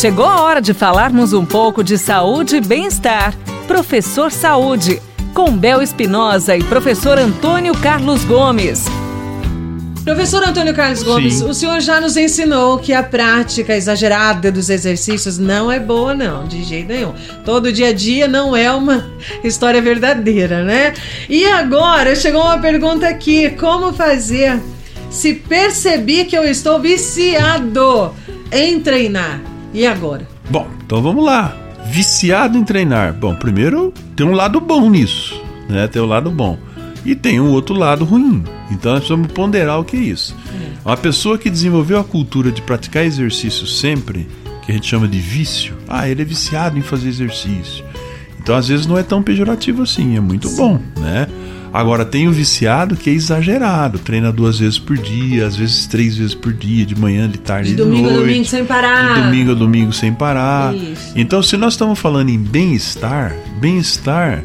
[0.00, 3.36] Chegou a hora de falarmos um pouco de saúde e bem-estar.
[3.66, 4.98] Professor Saúde,
[5.34, 8.86] com Bel Espinosa e professor Antônio Carlos Gomes.
[10.02, 11.50] Professor Antônio Carlos Gomes, Sim.
[11.50, 16.48] o senhor já nos ensinou que a prática exagerada dos exercícios não é boa, não,
[16.48, 17.12] de jeito nenhum.
[17.44, 19.04] Todo dia a dia não é uma
[19.44, 20.94] história verdadeira, né?
[21.28, 24.58] E agora chegou uma pergunta aqui: como fazer
[25.10, 28.14] se percebi que eu estou viciado
[28.50, 29.49] em treinar?
[29.72, 30.26] E agora?
[30.48, 31.56] Bom, então vamos lá.
[31.86, 33.14] Viciado em treinar.
[33.14, 35.86] Bom, primeiro tem um lado bom nisso, né?
[35.86, 36.58] Tem um lado bom.
[37.04, 38.44] E tem um outro lado ruim.
[38.70, 40.36] Então nós precisamos ponderar o que é isso.
[40.54, 40.88] É.
[40.88, 44.28] Uma pessoa que desenvolveu a cultura de praticar exercício sempre,
[44.64, 47.84] que a gente chama de vício, ah, ele é viciado em fazer exercício.
[48.50, 50.56] Então às vezes não é tão pejorativo assim, é muito Sim.
[50.56, 51.28] bom, né?
[51.72, 56.16] Agora, tem o viciado que é exagerado, treina duas vezes por dia, às vezes três
[56.16, 58.16] vezes por dia, de manhã, de tarde, de, de domingo noite.
[58.16, 59.14] a domingo sem parar.
[59.14, 60.74] De domingo a domingo sem parar.
[60.74, 61.12] Isso.
[61.14, 64.42] Então, se nós estamos falando em bem-estar, bem-estar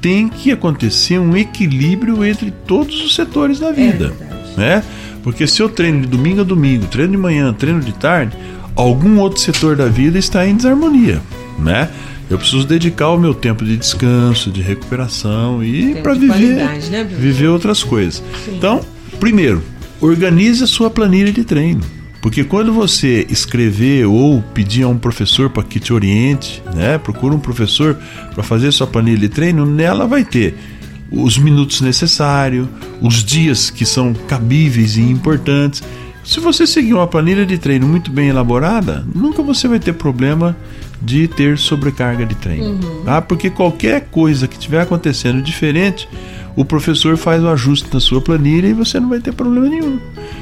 [0.00, 4.14] tem que acontecer um equilíbrio entre todos os setores da vida,
[4.56, 4.84] é né?
[5.22, 8.34] Porque se eu treino de domingo a domingo, treino de manhã, treino de tarde,
[8.74, 11.20] algum outro setor da vida está em desarmonia,
[11.58, 11.90] né?
[12.28, 16.56] Eu preciso dedicar o meu tempo de descanso, de recuperação e para viver,
[16.90, 18.22] né, viver outras coisas.
[18.44, 18.56] Sim.
[18.56, 18.80] Então,
[19.20, 19.62] primeiro,
[20.00, 21.82] organize a sua planilha de treino.
[22.20, 27.32] Porque quando você escrever ou pedir a um professor para que te oriente, né, procura
[27.32, 27.96] um professor
[28.34, 30.56] para fazer sua planilha de treino, nela vai ter
[31.08, 32.66] os minutos necessários,
[33.00, 35.84] os dias que são cabíveis e importantes.
[36.24, 40.56] Se você seguir uma planilha de treino muito bem elaborada, nunca você vai ter problema
[41.06, 43.04] de ter sobrecarga de treino, uhum.
[43.04, 43.22] tá?
[43.22, 46.08] Porque qualquer coisa que estiver acontecendo diferente,
[46.56, 50.00] o professor faz o ajuste na sua planilha e você não vai ter problema nenhum.